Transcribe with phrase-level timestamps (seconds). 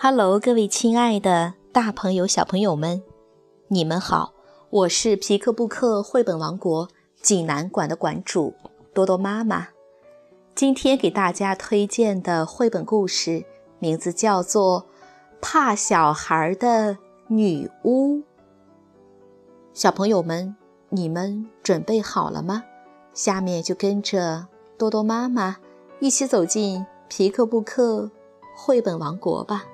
[0.00, 3.02] Hello，各位亲爱的大朋友、小朋友们，
[3.66, 4.32] 你们好！
[4.70, 6.88] 我是皮克布克绘本王国
[7.20, 8.54] 济南馆的馆主
[8.94, 9.70] 多多妈妈。
[10.54, 13.44] 今天给大家推荐的绘本故事
[13.80, 14.82] 名字叫做
[15.40, 18.18] 《怕小孩的女巫》。
[19.74, 20.54] 小朋友们，
[20.90, 22.62] 你们准备好了吗？
[23.14, 24.46] 下面就跟着
[24.78, 25.56] 多多妈妈
[25.98, 28.08] 一起走进皮克布克
[28.54, 29.64] 绘本王国吧。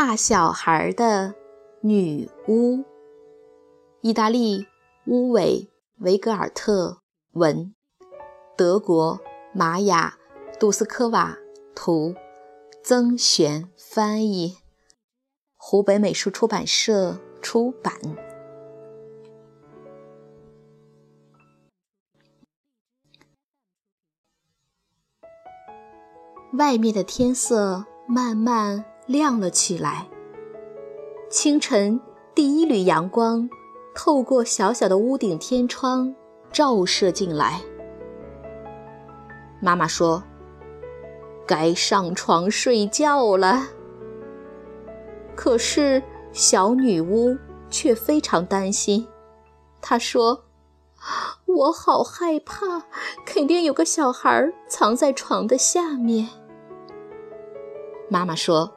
[0.00, 1.34] 怕小孩的
[1.80, 2.84] 女巫，
[4.00, 4.64] 意大利
[5.06, 7.00] 乌韦维格尔特
[7.32, 7.74] 文，
[8.56, 9.18] 德国
[9.52, 10.16] 玛雅
[10.60, 11.36] 杜斯科瓦
[11.74, 12.14] 图，
[12.84, 14.58] 曾璇翻译，
[15.56, 17.92] 湖北美术出版社出版。
[26.52, 28.87] 外面的天色慢慢。
[29.08, 30.06] 亮了起来。
[31.30, 32.00] 清晨，
[32.34, 33.48] 第一缕阳光
[33.94, 36.14] 透过小小的屋顶天窗
[36.52, 37.60] 照射进来。
[39.60, 40.22] 妈妈说
[41.46, 43.66] ：“该上床睡觉了。”
[45.34, 47.36] 可是小女巫
[47.70, 49.08] 却非常担心。
[49.80, 50.44] 她说
[51.46, 52.84] ：“我好害怕，
[53.24, 56.28] 肯定有个小孩藏在床的下面。”
[58.08, 58.74] 妈妈说。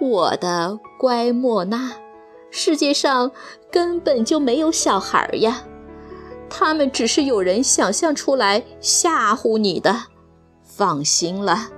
[0.00, 1.92] 我的乖莫娜，
[2.50, 3.30] 世界上
[3.70, 5.62] 根本就没有小孩呀，
[6.48, 10.04] 他们只是有人想象出来吓唬你的。
[10.64, 11.68] 放心了，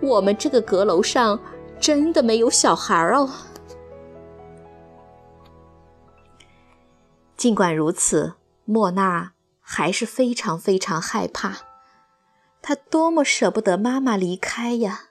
[0.00, 1.40] 我们这个阁楼上
[1.80, 3.28] 真的没有小孩哦。
[7.36, 11.56] 尽管如此，莫娜还是非常非常害怕，
[12.62, 15.06] 她多么舍不得妈妈离开呀！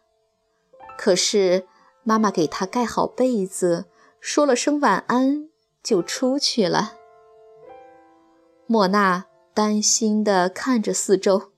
[0.97, 1.68] 可是。
[2.08, 3.86] 妈妈给他盖好被子，
[4.20, 5.50] 说了声晚安，
[5.82, 6.94] 就出去了。
[8.68, 11.52] 莫娜担心地看着四周，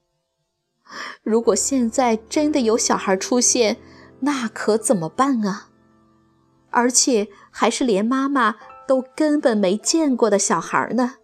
[1.22, 3.76] 如果现在真的有小孩出现，
[4.22, 5.68] 那可怎么办啊？
[6.70, 8.56] 而且还是连妈妈
[8.88, 11.16] 都根本没见过的小孩呢？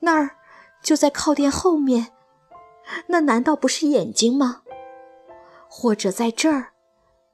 [0.00, 0.36] 那儿
[0.82, 2.12] 就在靠垫后面，
[3.06, 4.60] 那难道不是眼睛吗？
[5.70, 6.72] 或者在这儿？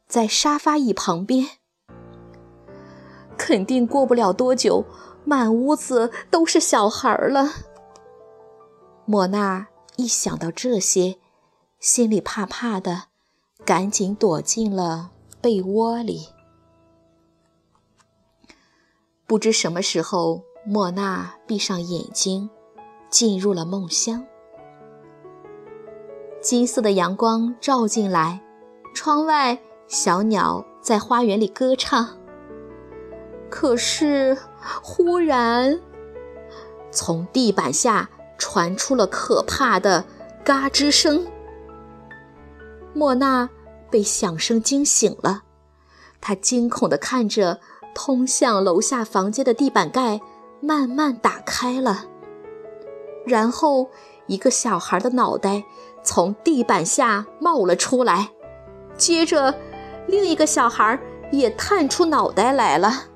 [0.07, 1.47] 在沙发椅旁边，
[3.37, 4.85] 肯定过不了多久，
[5.25, 7.51] 满屋子都是小孩了。
[9.05, 11.19] 莫娜一想到这些，
[11.81, 13.05] 心里怕怕的，
[13.65, 16.29] 赶紧躲进了被窝里。
[19.27, 22.49] 不知什么时候，莫娜闭上眼睛，
[23.11, 24.25] 进入了梦乡。
[26.41, 28.41] 金色的阳光照进来，
[28.95, 29.61] 窗外。
[29.89, 32.09] 小鸟在花园里歌唱，
[33.49, 34.37] 可是
[34.83, 35.81] 忽然，
[36.91, 40.05] 从地板下传出了可怕的
[40.45, 41.27] 嘎吱声。
[42.93, 43.49] 莫娜
[43.89, 45.43] 被响声惊醒了，
[46.21, 47.61] 她惊恐地看着
[47.95, 50.21] 通向楼下房间的地板盖
[50.61, 52.07] 慢慢打开了，
[53.25, 53.89] 然后
[54.27, 55.63] 一个小孩的脑袋
[56.03, 58.31] 从地板下冒了出来，
[58.97, 59.55] 接着。
[60.07, 60.99] 另一个小孩
[61.33, 63.09] 也探出脑袋来了。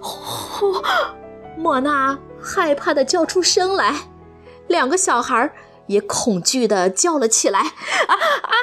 [0.00, 0.82] 呼！
[1.56, 4.08] 莫娜害怕的叫出声来，
[4.66, 5.52] 两个小孩
[5.86, 7.60] 也恐惧的叫了起来。
[7.60, 8.54] 啊啊！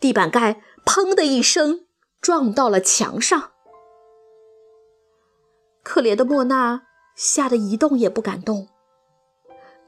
[0.00, 1.86] 地板盖砰的一声
[2.20, 3.50] 撞到了墙上。
[5.82, 6.82] 可怜的莫娜
[7.16, 8.68] 吓得一动也不敢动。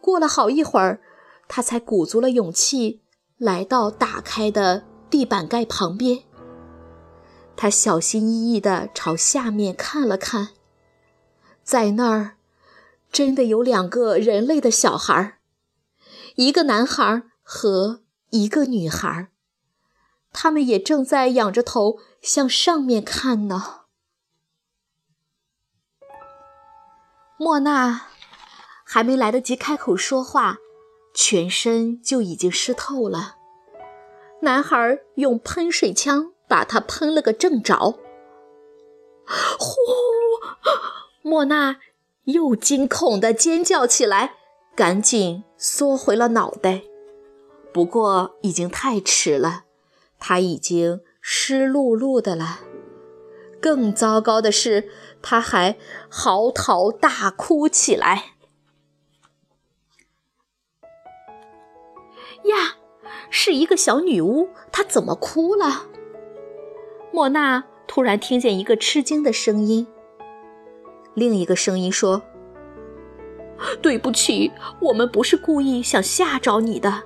[0.00, 1.00] 过了好一会儿，
[1.48, 3.02] 她才鼓足了勇气。
[3.40, 6.25] 来到打开的地板盖旁边，
[7.56, 10.50] 他小心翼翼地朝下面看了看，
[11.62, 12.37] 在那儿，
[13.10, 15.38] 真的有两个人类的小孩，
[16.34, 19.31] 一个男孩和一个女孩，
[20.34, 23.84] 他们也正在仰着头向上面看呢。
[27.38, 28.08] 莫娜
[28.84, 30.58] 还没来得及开口说话。
[31.22, 33.37] 全身就已经湿透了。
[34.40, 37.99] 男孩用喷水枪把他喷了个正着。
[39.58, 39.75] 呼！
[41.20, 41.76] 莫娜
[42.25, 44.37] 又惊恐地尖叫起来，
[44.75, 46.84] 赶紧缩回了脑袋。
[47.70, 49.64] 不过已经太迟了，
[50.19, 52.61] 他已经湿漉漉的了。
[53.61, 54.88] 更糟糕的是，
[55.20, 55.76] 他还
[56.08, 58.29] 嚎啕大哭起来。
[62.44, 62.76] 呀，
[63.31, 65.87] 是一个小女巫，她怎么哭了？
[67.12, 69.87] 莫娜突然听见一个吃惊的声音。
[71.14, 72.22] 另一个声音说
[73.82, 77.02] ：“对不起，我们不是故意想吓着你的。”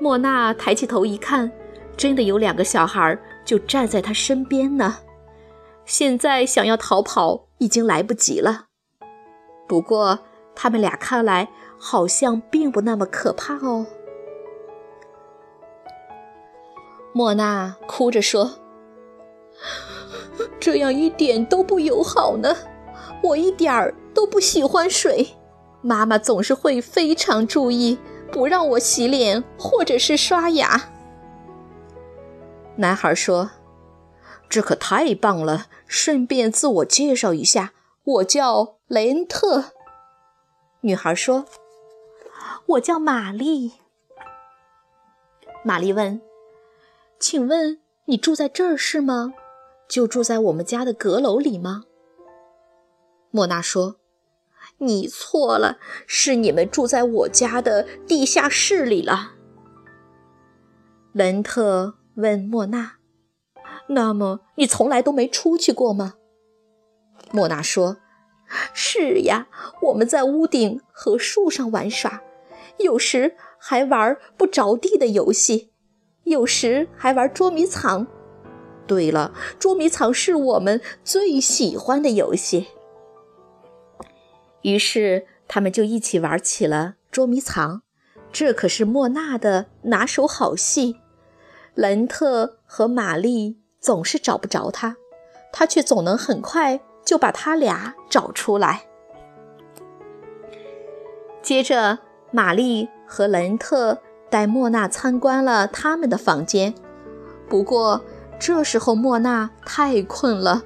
[0.00, 1.52] 莫娜抬起头一看，
[1.96, 4.98] 真的有两个小孩就站在她身边呢。
[5.84, 8.66] 现在想要逃跑已经来不及了。
[9.68, 10.18] 不过
[10.54, 11.48] 他们俩看来
[11.84, 13.84] 好像并不那么可怕哦。
[17.12, 18.52] 莫娜哭着说。
[20.60, 22.56] 这样一点都不友好呢，
[23.20, 25.26] 我一点儿都不喜欢水。
[25.80, 27.98] 妈妈总是会非常注意，
[28.30, 30.90] 不让我洗脸或者是刷牙。
[32.76, 33.50] 男孩说
[34.48, 35.66] ：“这可太棒了！
[35.86, 37.72] 顺便自我介绍一下，
[38.04, 39.72] 我叫雷恩特。”
[40.82, 41.44] 女孩说
[42.66, 43.72] ：“我叫玛丽。”
[45.64, 46.20] 玛丽问
[47.20, 49.34] ：“请问你住在这儿是吗？”
[49.88, 51.84] 就住在我们家的阁楼里吗？
[53.30, 53.96] 莫娜说
[54.78, 59.32] ：“你错了，是你们住在我家的地下室里了。”
[61.14, 62.96] 文特问莫娜
[63.88, 66.14] ：“那么你从来都没出去过吗？”
[67.32, 67.98] 莫娜说
[68.72, 69.48] ：“是呀，
[69.82, 72.22] 我们在屋顶和树上玩耍，
[72.82, 75.72] 有时还玩不着地的游戏，
[76.24, 78.06] 有时还玩捉迷藏。”
[78.86, 82.66] 对了，捉迷藏是我们最喜欢的游戏。
[84.62, 87.82] 于是他们就一起玩起了捉迷藏，
[88.32, 90.96] 这可是莫娜的拿手好戏。
[91.74, 94.96] 兰特和玛丽总是找不着他，
[95.52, 98.86] 他却总能很快就把他俩找出来。
[101.40, 102.00] 接着，
[102.32, 106.74] 玛丽和伦特带莫娜参观了他们的房间，
[107.48, 108.02] 不过。
[108.44, 110.64] 这时候，莫娜太困了，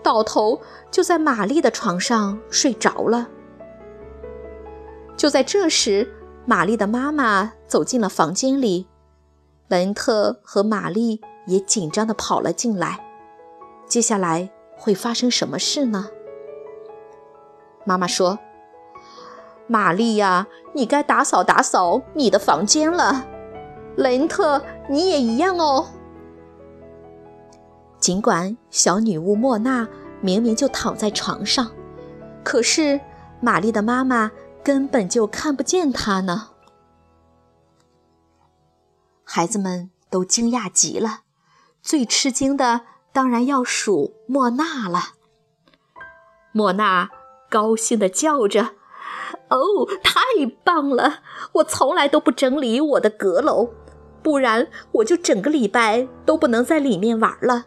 [0.00, 0.60] 倒头
[0.92, 3.26] 就在玛丽的床上睡着了。
[5.16, 6.08] 就在这时，
[6.44, 8.86] 玛丽的妈妈走进了房间里，
[9.66, 13.04] 伦特和玛丽也紧张地跑了进来。
[13.88, 16.08] 接下来会发生什么事呢？
[17.84, 18.38] 妈妈说
[19.66, 23.26] ：“玛丽呀，你该打扫打扫你的房间了。
[23.96, 25.86] 伦特，你也一样哦。”
[27.98, 29.88] 尽管小女巫莫娜
[30.20, 31.70] 明明就躺在床上，
[32.44, 33.00] 可是
[33.40, 34.30] 玛丽的妈妈
[34.62, 36.50] 根本就看不见她呢。
[39.24, 41.22] 孩子们都惊讶极了，
[41.82, 42.82] 最吃惊的
[43.12, 45.00] 当然要数莫娜了。
[46.52, 47.10] 莫娜
[47.50, 48.74] 高兴地叫着
[49.48, 50.20] ：“哦，太
[50.64, 51.22] 棒了！
[51.52, 53.70] 我从来都不整理我的阁楼，
[54.22, 57.66] 不然我就整个礼拜都不能在里面玩了。”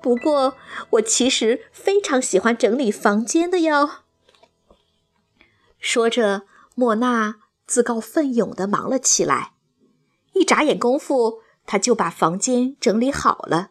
[0.00, 0.54] 不过，
[0.90, 3.88] 我其实非常喜欢整理房间的哟。
[5.78, 6.42] 说着，
[6.74, 7.36] 莫娜
[7.66, 9.52] 自告奋勇地忙了起来。
[10.34, 13.70] 一眨眼功夫，她就把房间整理好了，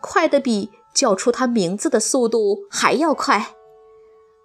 [0.00, 3.54] 快得比叫出她名字的速度还要快。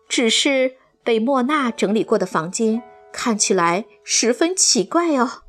[0.10, 2.82] 只是被莫娜整理过的房间
[3.12, 5.44] 看起来十分奇怪哦，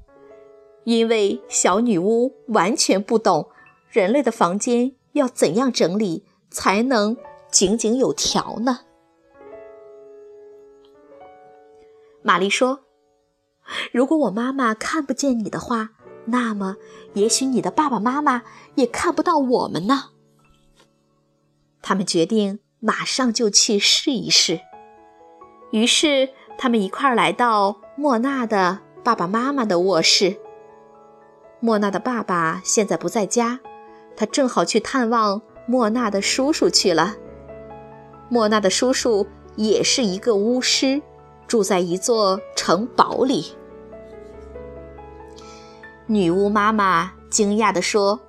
[0.84, 3.48] 因为小女巫完全不懂
[3.88, 4.96] 人类的房间。
[5.14, 7.16] 要怎样整理才能
[7.48, 8.80] 井井有条呢？
[12.20, 12.80] 玛丽说
[13.94, 15.90] ：“如果我妈妈看不见你的话，
[16.24, 16.74] 那么
[17.12, 18.42] 也许你的爸爸妈妈
[18.74, 20.10] 也看不到我们呢。”
[21.80, 24.62] 他们决定马上就去试一试。
[25.74, 30.36] 于是，他们一块儿来到莫娜的爸爸妈妈的卧室。
[31.58, 33.58] 莫娜的爸爸现在不在家。
[34.16, 37.16] 他正好去探望莫娜的叔叔去了。
[38.28, 39.26] 莫娜的叔叔
[39.56, 41.02] 也是一个巫师，
[41.48, 43.56] 住在一座城堡里。
[46.06, 48.20] 女巫妈妈惊讶地说：“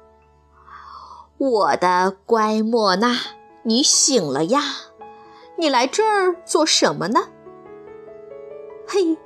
[1.37, 3.15] 我的乖莫娜，
[3.61, 4.63] 你醒了呀？
[5.57, 7.27] 你来这儿做什么呢？”
[8.87, 9.17] 嘿，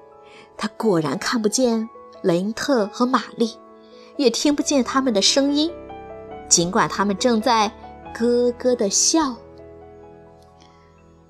[0.57, 1.89] 他果然看不见
[2.21, 3.57] 雷恩特和玛丽，
[4.17, 5.71] 也听不见他们的声音。
[6.47, 7.71] 尽管他们正在
[8.13, 9.35] 咯咯的笑，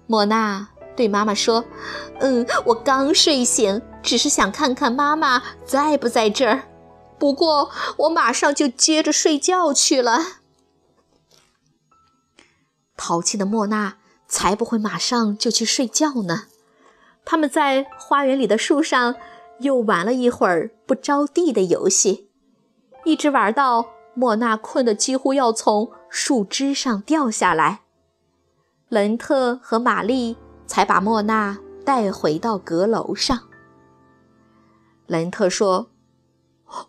[0.07, 1.65] 莫娜对妈妈说
[2.21, 6.63] ：“嗯，我刚睡醒，只是想看看妈妈在不在这儿。
[7.17, 10.19] 不过我马上就接着睡觉去了。
[12.95, 16.48] 淘气的莫娜才不会马上就去睡觉呢。
[17.29, 19.13] 他们在花园里的树上
[19.59, 22.27] 又玩了一会儿不着地的游戏，
[23.05, 27.81] 一直玩到莫娜困得几乎要从树枝上掉下来。
[28.87, 33.37] 伦特和玛丽才把莫娜带回到阁楼上。
[35.05, 35.91] 伦特说：“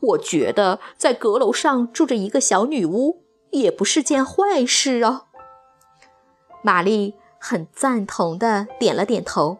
[0.00, 5.26] 我觉得在阁楼上住着一个小女巫也不是件坏事哦。”
[6.64, 9.59] 玛丽很赞同的点了点头。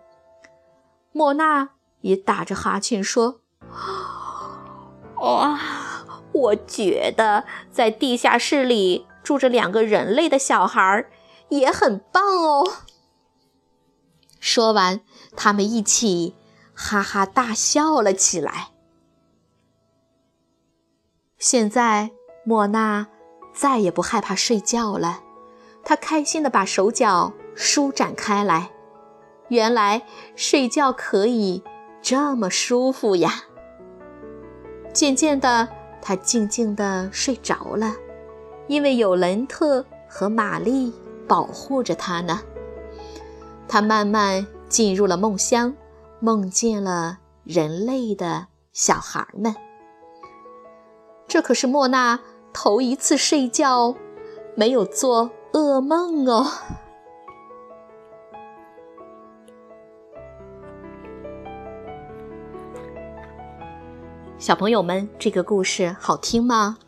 [1.12, 1.71] 莫娜
[2.02, 3.40] 也打着哈欠说
[5.21, 5.59] ：“哇，
[6.33, 11.07] 我觉得在地下室里住着两个人类的小孩
[11.49, 12.64] 也很棒哦。”
[14.40, 15.00] 说完，
[15.37, 16.35] 他们一起
[16.75, 18.69] 哈哈大笑了起来。
[21.38, 22.12] 现在，
[22.45, 23.09] 莫娜
[23.52, 25.23] 再也不害怕睡觉了，
[25.83, 28.71] 她开心的把手脚舒展开来。
[29.50, 30.02] 原来
[30.37, 31.62] 睡觉可以
[32.00, 33.45] 这么舒服呀！
[34.92, 35.69] 渐渐的，
[36.00, 37.95] 他静静地睡着了，
[38.69, 40.92] 因为有伦特和玛丽
[41.28, 42.40] 保护着他呢。
[43.69, 45.75] 他慢慢进入了梦乡，
[46.21, 49.54] 梦见了人类的小孩们。
[51.28, 52.21] 这可是莫娜
[52.52, 53.95] 头一次睡觉
[54.57, 56.47] 没有做噩梦哦。
[64.40, 66.78] 小朋友们，这个故事好听吗？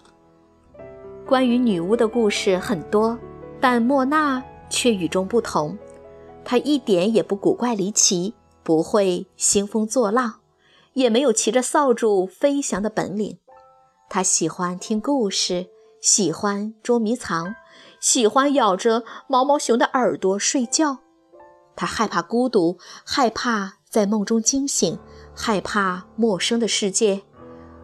[1.26, 3.18] 关于女巫的故事很多，
[3.60, 5.76] 但莫娜却与众不同。
[6.46, 8.32] 她一点也不古怪离奇，
[8.62, 10.36] 不会兴风作浪，
[10.94, 13.36] 也没有骑着扫帚飞翔的本领。
[14.08, 15.66] 她喜欢听故事，
[16.00, 17.54] 喜欢捉迷藏，
[18.00, 21.00] 喜欢咬着毛毛熊的耳朵睡觉。
[21.76, 24.98] 她害怕孤独，害怕在梦中惊醒，
[25.34, 27.20] 害怕陌生的世界。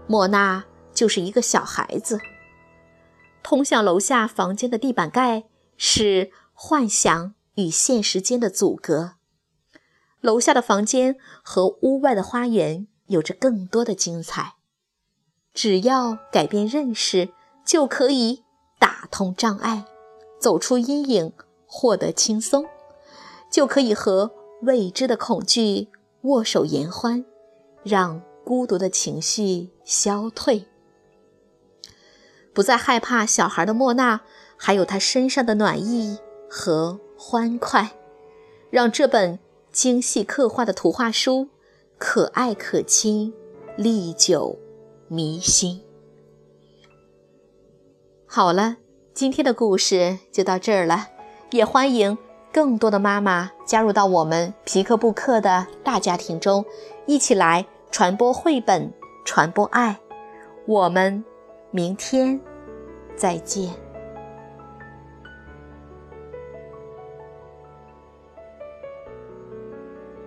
[0.09, 2.19] 莫娜就是一个小孩子。
[3.43, 5.45] 通向楼下房间的地板盖
[5.77, 9.13] 是幻想与现实间的阻隔。
[10.21, 14.55] 楼下的房间和屋外的花园有着更多的精彩。
[15.55, 17.31] 只要改变认识，
[17.65, 18.45] 就可以
[18.79, 19.85] 打通障碍，
[20.39, 21.33] 走出阴影，
[21.67, 22.67] 获得轻松，
[23.51, 24.31] 就可以和
[24.63, 25.89] 未知的恐惧
[26.23, 27.25] 握手言欢，
[27.83, 28.28] 让。
[28.49, 30.65] 孤独的情绪消退，
[32.55, 34.23] 不再害怕小孩的莫娜，
[34.57, 36.17] 还有他身上的暖意
[36.49, 37.91] 和欢快，
[38.71, 39.39] 让这本
[39.71, 41.49] 精细刻画的图画书
[41.99, 43.35] 可爱可亲，
[43.77, 44.59] 历久
[45.09, 45.83] 弥新。
[48.25, 48.79] 好了，
[49.13, 51.09] 今天的故事就到这儿了，
[51.51, 52.17] 也欢迎
[52.51, 56.65] 更多的妈妈加入到我们皮克布克的大家庭中，
[57.05, 57.67] 一起来。
[57.91, 58.93] 传播绘本，
[59.25, 59.99] 传播爱。
[60.67, 61.25] 我们
[61.71, 62.41] 明天
[63.17, 63.88] 再见。